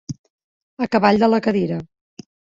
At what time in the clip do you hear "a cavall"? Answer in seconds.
0.85-1.21